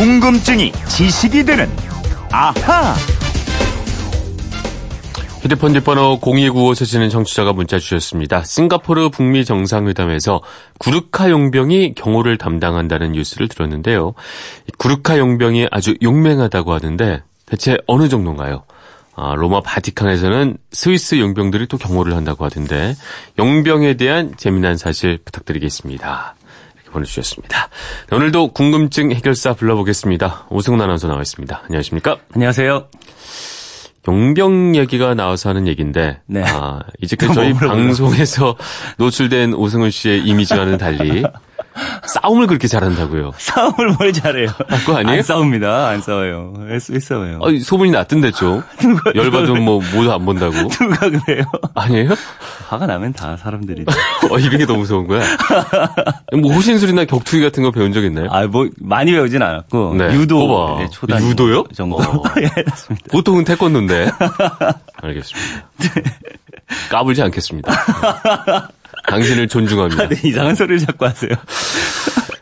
[0.00, 1.68] 궁금증이 지식이 되는
[2.32, 2.94] 아하.
[5.42, 8.42] 휴대폰 뒷번호 0295 쓰시는 청취자가 문자 주셨습니다.
[8.42, 10.40] 싱가포르 북미 정상회담에서
[10.78, 14.14] 구르카 용병이 경호를 담당한다는 뉴스를 들었는데요.
[14.78, 18.62] 구르카 용병이 아주 용맹하다고 하는데 대체 어느 정도인가요?
[19.16, 22.96] 아, 로마 바티칸에서는 스위스 용병들이 또 경호를 한다고 하던데
[23.38, 26.36] 용병에 대한 재미난 사실 부탁드리겠습니다.
[26.90, 27.68] 보내주셨습니다.
[28.10, 30.46] 네, 오늘도 궁금증 해결사 불러보겠습니다.
[30.50, 31.62] 오승훈 아나운서 나와 있습니다.
[31.64, 32.18] 안녕하십니까?
[32.34, 32.88] 안녕하세요.
[34.08, 36.42] 용병 얘기가 나와서 하는 얘기인데, 네.
[36.46, 38.56] 아, 이제까지 저희 방송에서
[38.98, 41.22] 노출된 오승훈 씨의 이미지와는 달리
[42.06, 43.32] 싸움을 그렇게 잘한다고요.
[43.38, 44.48] 싸움을 뭘 잘해요?
[44.68, 45.18] 아, 그거 아니에요?
[45.18, 45.88] 안 싸웁니다.
[45.88, 46.54] 안 싸워요.
[46.58, 47.40] 왜 싸워요?
[47.42, 48.62] 아, 소문이 났던데 좀.
[49.14, 50.52] 열받으면 뭐 모두 안 본다고.
[50.68, 51.44] 누가 그래요?
[51.74, 52.10] 아니에요?
[52.68, 53.84] 화가 나면 다 사람들이.
[54.30, 55.22] 어, 이런 게 너무 무서운 거야.
[56.40, 58.28] 뭐 호신술이나 격투기 같은 거 배운 적 있나요?
[58.30, 60.14] 아, 뭐 많이 배우진 않았고 네.
[60.14, 60.78] 유도.
[60.78, 61.64] 네, 초단 유도요?
[61.74, 61.96] 정도.
[61.96, 62.22] 어.
[62.40, 63.06] 예, 맞습니다.
[63.12, 64.10] 보통은 태권도인데.
[65.02, 65.64] 알겠습니다.
[66.90, 67.72] 까불지 않겠습니다.
[69.08, 70.08] 당신을 존중합니다.
[70.10, 71.30] 네, 이상한 소리를 자꾸 하세요.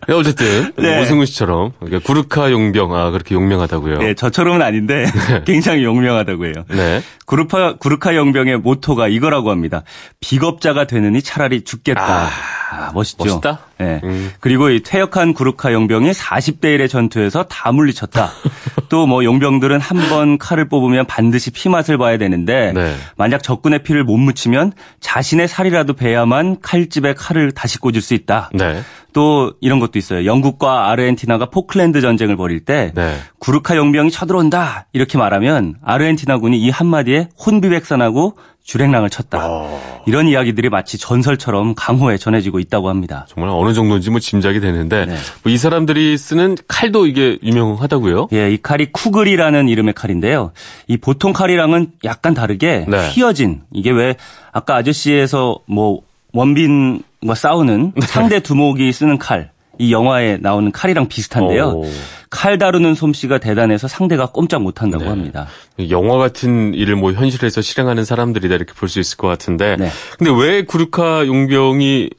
[0.09, 1.03] 네, 어쨌든 네.
[1.03, 3.99] 오승훈 씨처럼 그러니까 구르카 용병 아 그렇게 용맹하다고요.
[3.99, 5.05] 네, 저처럼은 아닌데
[5.45, 6.55] 굉장히 용명하다고 해요.
[6.69, 7.03] 네.
[7.27, 9.83] 구르파, 구르카 영병의 모토가 이거라고 합니다.
[10.21, 12.29] 비겁자가 되느니 차라리 죽겠다.
[12.71, 13.25] 아, 멋있죠.
[13.25, 13.61] 멋있다?
[13.79, 14.01] 네.
[14.05, 14.31] 음.
[14.41, 18.31] 그리고 이 퇴역한 구르카 용병이 40대 1의 전투에서 다 물리쳤다.
[18.89, 22.95] 또 뭐 용병들은 한 번 칼을 뽑으면 반드시 피맛을 봐야 되는데 네.
[23.17, 28.51] 만약 적군의 피를 못 묻히면 자신의 살이라도 베야만 칼집에 칼을 다시 꽂을 수 있다.
[28.55, 28.81] 네.
[29.13, 30.25] 또 이런 것도 있어요.
[30.25, 33.19] 영국과 아르헨티나가 포클랜드 전쟁을 벌일 때 네.
[33.39, 38.37] 구르카 용병이 쳐들어온다 이렇게 말하면 아르헨티나군이 이 한마디에 혼비백산하고
[38.73, 39.39] 주랭랑을 쳤다.
[39.41, 40.03] 어.
[40.07, 43.25] 이런 이야기들이 마치 전설처럼 강호에 전해지고 있다고 합니다.
[43.27, 45.17] 정말 어느 정도인지 뭐 짐작이 되는데 네.
[45.43, 48.29] 뭐 이 사람들이 쓰는 칼도 이게 유명하다고요?
[48.35, 50.53] 예, 이 칼이 쿠글이라는 이름의 칼인데요.
[50.87, 53.09] 이 보통 칼이랑은 약간 다르게 네.
[53.09, 54.17] 휘어진 이게 왜
[54.53, 56.03] 아까 아저씨에서 뭐
[56.35, 58.07] 원빈과 싸우는 네.
[58.07, 59.51] 상대 두목이 쓰는 칼.
[59.79, 61.65] 이 영화에 나오는 칼이랑 비슷한데요.
[61.69, 61.85] 오.
[62.31, 65.11] 칼 다루는 솜씨가 대단해서 상대가 꼼짝 못한다고 네.
[65.11, 65.47] 합니다.
[65.91, 69.91] 영화 같은 일을 뭐 현실에서 실행하는 사람들이다 이렇게 볼 수 있을 것 같은데 네.
[70.19, 72.11] 근데 왜 구르카 용병이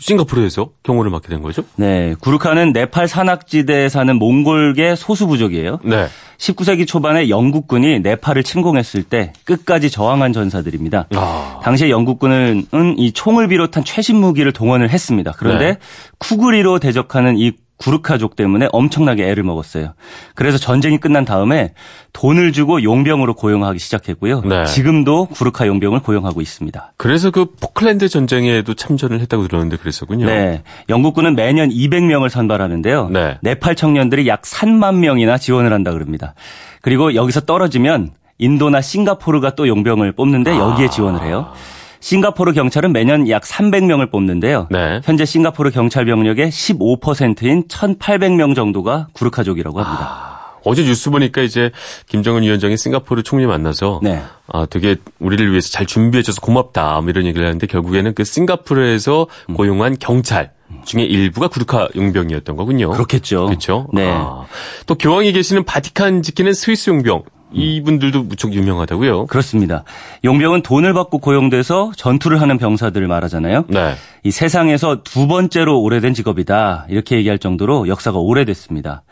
[0.00, 1.64] 싱가포르에서 경호를 맡게 된 거죠?
[1.74, 5.80] 네, 구르카는 네팔 산악지대에 사는 몽골계 소수 부족이에요.
[5.82, 6.06] 네.
[6.38, 11.08] 19세기 초반에 영국군이 네팔을 침공했을 때 끝까지 저항한 전사들입니다.
[11.16, 11.60] 아.
[11.64, 12.66] 당시에 영국군은
[12.96, 15.32] 이 총을 비롯한 최신 무기를 동원을 했습니다.
[15.36, 15.78] 그런데 네.
[16.18, 19.94] 쿠구리로 대적하는 이 구르카족 때문에 엄청나게 애를 먹었어요.
[20.34, 21.72] 그래서 전쟁이 끝난 다음에
[22.12, 24.42] 돈을 주고 용병으로 고용하기 시작했고요.
[24.42, 24.64] 네.
[24.66, 26.92] 지금도 구르카 용병을 고용하고 있습니다.
[26.96, 30.26] 그래서 그 포클랜드 전쟁에도 참전을 했다고 들었는데 그랬었군요.
[30.26, 30.62] 네.
[30.88, 33.08] 영국군은 매년 200명을 선발하는데요.
[33.10, 33.38] 네.
[33.42, 36.34] 네팔 청년들이 약 3만 명이나 지원을 한다 그럽니다.
[36.82, 40.90] 그리고 여기서 떨어지면 인도나 싱가포르가 또 용병을 뽑는데 여기에 아.
[40.90, 41.52] 지원을 해요.
[42.00, 44.68] 싱가포르 경찰은 매년 약 300명을 뽑는데요.
[44.70, 45.00] 네.
[45.04, 50.06] 현재 싱가포르 경찰 병력의 15%인 1,800명 정도가 구르카족이라고 합니다.
[50.10, 51.70] 아, 어제 뉴스 보니까 이제
[52.06, 54.22] 김정은 위원장이 싱가포르 총리 만나서 네.
[54.46, 59.54] 아 되게 우리를 위해서 잘 준비해줘서 고맙다 뭐 이런 얘기를 하는데 결국에는 그 싱가포르에서 음.
[59.54, 60.52] 고용한 경찰
[60.84, 62.90] 중에 일부가 구르카 용병이었던 거군요.
[62.90, 63.46] 그렇겠죠.
[63.46, 63.88] 그렇죠.
[63.92, 64.10] 네.
[64.10, 64.44] 아,
[64.86, 67.22] 또 교황이 계시는 바티칸 지키는 스위스 용병
[67.52, 69.26] 이분들도 무척 유명하다고요.
[69.26, 69.84] 그렇습니다.
[70.24, 73.64] 용병은 돈을 받고 고용돼서 전투를 하는 병사들을 말하잖아요.
[73.68, 73.94] 네.
[74.24, 76.86] 이 세상에서 두 번째로 오래된 직업이다.
[76.88, 79.02] 이렇게 얘기할 정도로 역사가 오래됐습니다.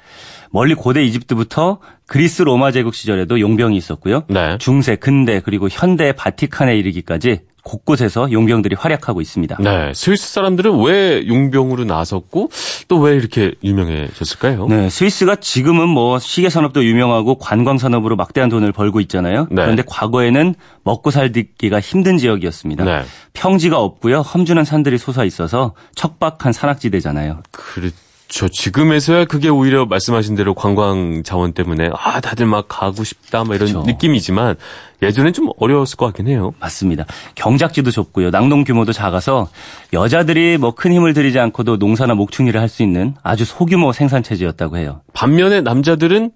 [0.51, 4.25] 멀리 고대 이집트부터 그리스 로마 제국 시절에도 용병이 있었고요.
[4.29, 4.59] 네.
[4.59, 9.57] 중세, 근대 그리고 현대 바티칸에 이르기까지 곳곳에서 용병들이 활약하고 있습니다.
[9.61, 9.93] 네.
[9.93, 12.51] 스위스 사람들은 왜 용병으로 나섰고
[12.89, 14.67] 또 왜 이렇게 유명해졌을까요?
[14.69, 19.49] 네, 스위스가 지금은 뭐 시계 산업도 유명하고 관광 산업으로 막대한 돈을 벌고 있잖아요.
[19.51, 19.63] 네.
[19.63, 20.55] 그런데 과거에는
[20.85, 22.85] 먹고 살기가 힘든 지역이었습니다.
[22.85, 23.03] 네.
[23.35, 24.21] 평지가 없고요.
[24.21, 27.43] 험준한 산들이 솟아 있어서 척박한 산악지대잖아요.
[27.51, 28.06] 그렇죠.
[28.29, 33.69] 지금에서야 그게 오히려 말씀하신 대로 관광 자원 때문에 아 다들 막 가고 싶다 막 이런
[33.69, 33.83] 그렇죠.
[33.87, 34.57] 느낌이지만
[35.03, 36.53] 예전엔 좀 어려웠을 것 같긴 해요.
[36.59, 37.05] 맞습니다.
[37.35, 38.31] 경작지도 좁고요.
[38.31, 39.49] 낙농 규모도 작아서
[39.93, 44.77] 여자들이 뭐 큰 힘을 들이지 않고도 농사나 목축일을 할 수 있는 아주 소규모 생산 체제였다고
[44.77, 45.01] 해요.
[45.13, 46.33] 반면에 남자들은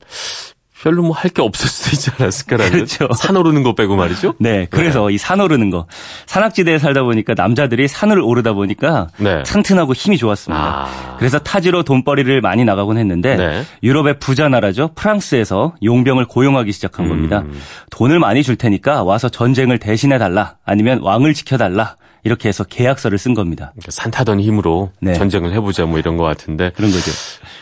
[0.83, 3.09] 별로 뭐 할 게 없을 수도 있지 않았을까라는 그렇죠.
[3.15, 4.35] 산 오르는 거 빼고 말이죠.
[4.41, 5.87] 네, 그래서 이산 오르는 거
[6.27, 9.43] 산악지대에 살다 보니까 남자들이 산을 오르다 보니까 네.
[9.45, 10.63] 튼튼하고 힘이 좋았습니다.
[10.87, 11.17] 아.
[11.19, 13.65] 그래서 타지로 돈벌이를 많이 나가곤 했는데 네.
[13.83, 17.41] 유럽의 부자 나라죠 프랑스에서 용병을 고용하기 시작한 겁니다.
[17.41, 17.61] 음.
[17.91, 23.17] 돈을 많이 줄 테니까 와서 전쟁을 대신해 달라 아니면 왕을 지켜 달라 이렇게 해서 계약서를
[23.17, 23.73] 쓴 겁니다.
[23.73, 25.15] 그러니까 산 타던 힘으로 네.
[25.15, 27.11] 전쟁을 해보자 뭐 이런 것 같은데 그런 거죠.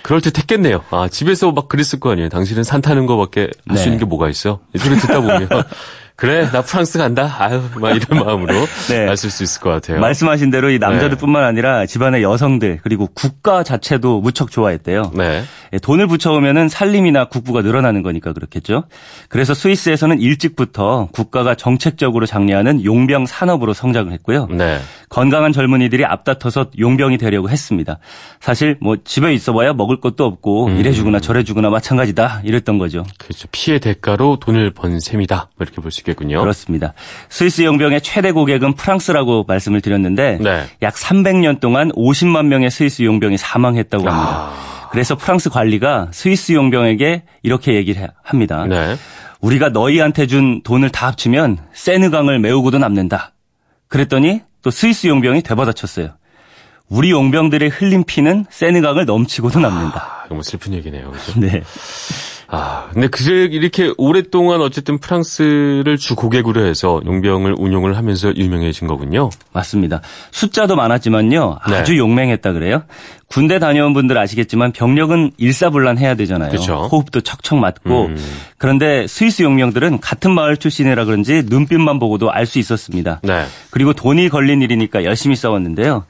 [0.02, 0.82] 그럴 듯 했겠네요.
[0.90, 2.28] 아, 집에서 막 그랬을 거 아니에요.
[2.28, 3.88] 당신은 산 타는 거밖에 할수 네.
[3.90, 4.60] 있는 게 뭐가 있어?
[4.74, 5.48] 이 소리 듣다 보면
[6.18, 7.32] 그래 나 프랑스 간다.
[7.38, 8.52] 아유 막 이런 마음으로
[8.88, 9.06] 네.
[9.06, 10.00] 갔을 수 있을 것 같아요.
[10.00, 11.46] 말씀하신 대로 이 남자들뿐만 네.
[11.46, 15.12] 아니라 집안의 여성들 그리고 국가 자체도 무척 좋아했대요.
[15.14, 15.44] 네.
[15.72, 18.84] 예, 돈을 붙여오면은 살림이나 국부가 늘어나는 거니까 그렇겠죠.
[19.28, 24.48] 그래서 스위스에서는 일찍부터 국가가 정책적으로 장려하는 용병 산업으로 성장을 했고요.
[24.50, 24.80] 네.
[25.10, 27.98] 건강한 젊은이들이 앞다퉈서 용병이 되려고 했습니다.
[28.40, 30.78] 사실 뭐 집에 있어봐야 먹을 것도 없고 음.
[30.78, 33.04] 이래주거나 저래주거나 마찬가지다 이랬던 거죠.
[33.18, 33.46] 그렇죠.
[33.52, 35.36] 피해 대가로 돈을 번 셈이다.
[35.56, 36.40] 뭐 이렇게 볼 수 있겠 군요.
[36.40, 36.94] 그렇습니다.
[37.28, 40.64] 스위스 용병의 최대 고객은 프랑스라고 말씀을 드렸는데 네.
[40.82, 44.30] 약 300년 동안 50만 명의 스위스 용병이 사망했다고 합니다.
[44.52, 48.64] 아, 그래서 프랑스 관리가 스위스 용병에게 이렇게 얘기를 해- 합니다.
[48.66, 48.96] 네.
[49.40, 53.32] 우리가 너희한테 준 돈을 다 합치면 세느강을 메우고도 남는다.
[53.88, 56.10] 그랬더니 또 스위스 용병이 되받아쳤어요.
[56.88, 60.22] 우리 용병들의 흘린 피는 세느강을 넘치고도 남는다.
[60.24, 61.10] 아, 너무 슬픈 얘기네요.
[61.12, 61.38] 그죠?
[61.38, 61.62] 네.
[62.50, 69.28] 아, 근데 그래 이렇게 오랫동안 어쨌든 프랑스를 주 고객으로 해서 용병을 운용을 하면서 유명해진 거군요.
[69.52, 70.00] 맞습니다.
[70.30, 71.58] 숫자도 많았지만요.
[71.68, 71.76] 네.
[71.76, 72.84] 아주 용맹했다 그래요.
[73.26, 76.50] 군대 다녀온 분들 아시겠지만 병력은 일사불란해야 되잖아요.
[76.50, 76.88] 그쵸.
[76.90, 78.06] 호흡도 척척 맞고.
[78.06, 78.16] 음.
[78.56, 83.20] 그런데 스위스 용병들은 같은 마을 출신이라 그런지 눈빛만 보고도 알 수 있었습니다.
[83.24, 83.44] 네.
[83.68, 86.06] 그리고 돈이 걸린 일이니까 열심히 싸웠는데요.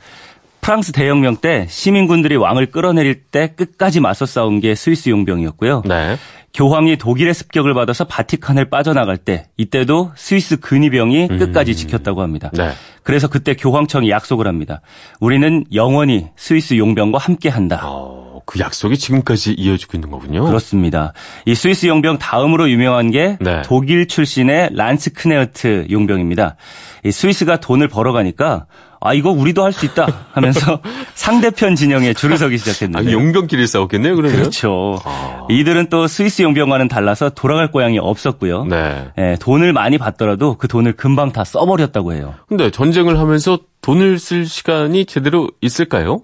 [0.61, 5.83] 프랑스 대혁명 때 시민군들이 왕을 끌어내릴 때 끝까지 맞서 싸운 게 스위스 용병이었고요.
[5.87, 6.17] 네.
[6.55, 12.51] 교황이 독일의 습격을 받아서 바티칸을 빠져나갈 때 이때도 스위스 근위병이 끝까지 지켰다고 합니다.
[12.55, 12.71] 네.
[13.03, 14.81] 그래서 그때 교황청이 약속을 합니다.
[15.21, 17.81] 우리는 영원히 스위스 용병과 함께한다.
[17.85, 20.45] 어, 그 약속이 지금까지 이어지고 있는 거군요.
[20.47, 21.13] 그렇습니다.
[21.45, 23.63] 이 스위스 용병 다음으로 유명한 게 네.
[23.65, 26.57] 독일 출신의 란스크네어트 용병입니다.
[27.05, 28.67] 이 스위스가 돈을 벌어가니까
[29.01, 30.81] 아 이거 우리도 할 수 있다 하면서
[31.15, 34.37] 상대편 진영에 줄을 서기 아, 시작했는데 용병끼리 싸웠겠네요, 그러면?
[34.39, 34.99] 그렇죠.
[35.05, 35.47] 아.
[35.51, 38.65] 이들은 또 스위스 용병과는 달라서 돌아갈 고향이 없었고요.
[38.65, 39.09] 네.
[39.19, 42.35] 예, 돈을 많이 받더라도 그 돈을 금방 다 써버렸다고 해요.
[42.49, 46.21] 근데 전쟁을 하면서 돈을 쓸 시간이 제대로 있을까요?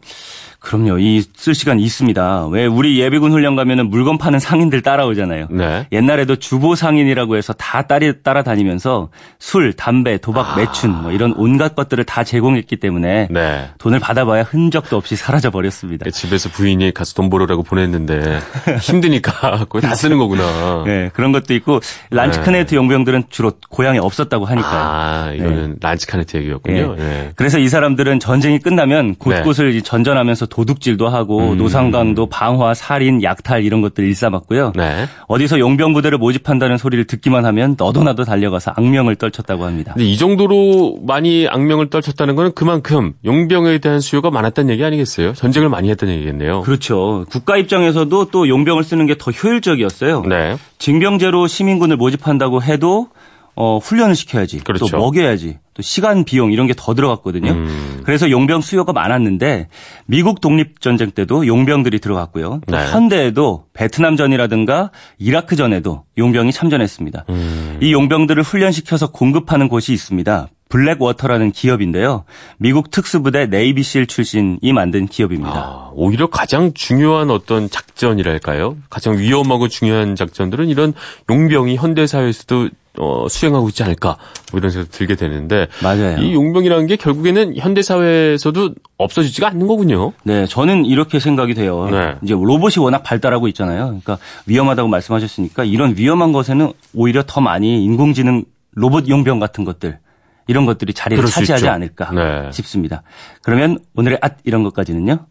[0.65, 0.99] 그럼요.
[0.99, 2.47] 이쓸 시간 있습니다.
[2.49, 5.49] 왜 우리 예비군 훈련 가면은 물건 파는 상인들 따라오잖아요.
[5.51, 5.87] 네.
[5.93, 12.03] 옛날에도 주보 상인이라고 해서 다 따리, 따라다니면서 술, 담배, 도박, 매춘 뭐 이런 온갖 것들을
[12.05, 13.71] 다 제공했기 때문에 네.
[13.77, 16.09] 돈을 받아봐야 흔적도 없이 사라져 버렸습니다.
[16.09, 18.41] 집에서 부인이 가서 돈 벌으라고 보냈는데
[18.81, 20.85] 힘드니까 거기 다 쓰는 거구나.
[20.87, 24.81] 네, 그런 것도 있고 란츠크네트 용병들은 주로 고향에 없었다고 하니까요.
[24.83, 26.97] 아, 이거는 란치카네트 얘기였군요.
[26.99, 27.03] 예.
[27.03, 27.33] 네.
[27.37, 31.59] 그래서 이 사람들은 전쟁이 끝나면 곳곳을 이 전전하면서 도둑질도 하고 음.
[31.59, 34.73] 노상강도 방화, 살인, 약탈 이런 것들 일삼았고요.
[34.77, 35.07] 네.
[35.27, 39.95] 어디서 용병 부대를 모집한다는 소리를 듣기만 하면 너도 나도 달려가서 악명을 떨쳤다고 합니다.
[39.95, 45.33] 근데 이 정도로 많이 악명을 떨쳤다는 거는 그만큼 용병에 대한 수요가 많았다는 얘기 아니겠어요?
[45.33, 46.63] 전쟁을 많이 했다는 얘기겠네요.
[46.63, 47.27] 그렇죠.
[47.31, 50.23] 국가 입장에서도 또 용병을 쓰는 게 더 효율적이었어요.
[50.29, 50.57] 네.
[50.79, 53.09] 징병제로 시민군을 모집한다고 해도
[53.57, 54.59] 어, 훈련을 시켜야지.
[54.61, 54.87] 그렇죠.
[54.89, 55.59] 또 먹여야지.
[55.75, 57.51] 또 시간 비용 이런 게 더 들어갔거든요.
[57.53, 58.01] 음.
[58.05, 59.69] 그래서 용병 수요가 많았는데
[60.07, 62.61] 미국 독립전쟁 때도 용병들이 들어갔고요.
[62.67, 62.87] 또 네.
[62.91, 67.25] 현대에도 베트남전이라든가 이라크전에도 용병이 참전했습니다.
[67.31, 67.79] 음.
[67.83, 70.49] 이 용병들을 훈련시켜서 공급하는 곳이 있습니다.
[70.75, 72.25] 블랙워터라는 기업인데요.
[72.59, 75.57] 미국 특수부대 네이비실 출신이 만든 기업입니다.
[75.57, 78.77] 아, 오히려 가장 중요한 어떤 작전이랄까요?
[78.91, 80.93] 가장 위험하고 중요한 작전들은 이런
[81.31, 84.17] 용병이 현대사회에서도 어, 수행하고 있지 않을까
[84.51, 86.19] 뭐 이런 생각 들게 되는데 맞아요.
[86.19, 90.13] 이 용병이라는 게 결국에는 현대 사회에서도 없어지지가 않는 거군요.
[90.25, 91.89] 네, 저는 이렇게 생각이 돼요.
[91.89, 92.17] 네.
[92.23, 93.87] 이제 로봇이 워낙 발달하고 있잖아요.
[93.87, 99.99] 그러니까 위험하다고 말씀하셨으니까 이런 위험한 것에는 오히려 더 많이 인공지능 로봇 용병 같은 것들
[100.47, 101.69] 이런 것들이 자리를 차지하지.
[101.69, 102.53] 않을까 네.
[102.53, 103.03] 싶습니다.
[103.43, 105.27] 그러면 오늘의 앗 이런 것까지는요.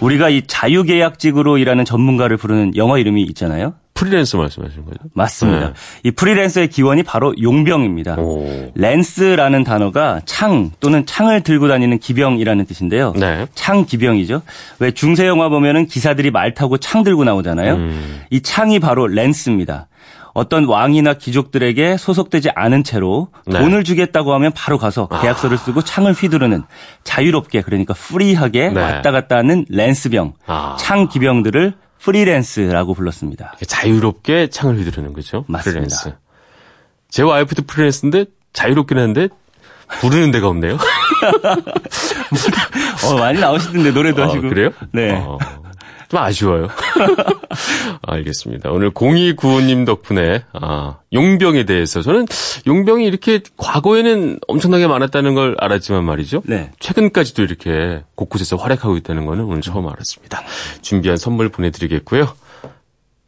[0.00, 3.74] 우리가 이 자유계약직으로 일하는 전문가를 부르는 영어 이름이 있잖아요.
[3.94, 4.98] 프리랜서 말씀하시는 거죠?
[5.12, 5.66] 맞습니다.
[5.68, 5.72] 네.
[6.04, 8.14] 이 프리랜서의 기원이 바로 용병입니다.
[8.20, 8.70] 오.
[8.76, 13.12] lance라는 단어가 창 또는 창을 들고 다니는 기병이라는 뜻인데요.
[13.16, 13.46] 네.
[13.56, 14.42] 창 기병이죠.
[14.78, 17.74] 왜 중세 영화 보면은 기사들이 말 타고 창 들고 나오잖아요.
[17.74, 18.20] 음.
[18.30, 19.88] 이 창이 바로 lance입니다.
[20.38, 23.58] 어떤 왕이나 귀족들에게 소속되지 않은 채로 네.
[23.58, 26.62] 돈을 주겠다고 하면 바로 가서 계약서를 쓰고 창을 휘두르는
[27.02, 28.80] 자유롭게 그러니까 free하게 네.
[28.80, 30.76] 왔다 갔다 하는 lance병, 아.
[30.78, 33.54] 창 기병들을 freelance라고 불렀습니다.
[33.66, 35.44] 자유롭게 창을 휘두르는 거죠.
[35.48, 35.80] 맞습니다.
[35.80, 36.14] 프리랜스.
[37.10, 39.28] 제 와이프도 freelance인데 자유롭긴 한데
[40.00, 40.76] 부르는 데가 없네요.
[43.06, 44.48] 어, 많이 나오시던데 노래도 어, 하시고.
[44.48, 44.70] 그래요?
[44.92, 45.12] 네.
[45.12, 45.38] 어.
[46.08, 46.68] 좀 아쉬워요.
[48.02, 48.70] 알겠습니다.
[48.70, 52.26] 오늘 0295님 덕분에 아, 용병에 대해서 저는
[52.66, 56.42] 용병이 이렇게 과거에는 엄청나게 많았다는 걸 알았지만 말이죠.
[56.46, 56.70] 네.
[56.80, 60.42] 최근까지도 이렇게 곳곳에서 활약하고 있다는 거는 오늘 처음 알았습니다.
[60.80, 62.28] 준비한 선물 보내드리겠고요.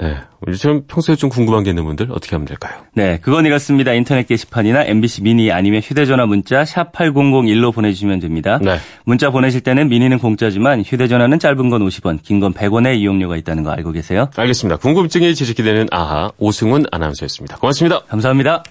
[0.01, 2.73] 네, 우리처럼 평소에 좀 궁금한 게 있는 분들 어떻게 하면 될까요?
[2.95, 3.93] 네, 그건 이렇습니다.
[3.93, 8.59] 인터넷 게시판이나 MBC 미니 아니면 휴대전화 문자 샵 8001로 보내주시면 됩니다.
[8.63, 8.79] 네.
[9.05, 13.71] 문자 보내실 때는 미니는 공짜지만 휴대전화는 짧은 건 50원, 긴 건 100원의 이용료가 있다는 거
[13.73, 14.29] 알고 계세요?
[14.37, 14.79] 알겠습니다.
[14.79, 17.59] 궁금증이 지식이 되는 아하 오승훈 아나운서였습니다.
[17.59, 18.01] 고맙습니다.
[18.09, 18.63] 감사합니다.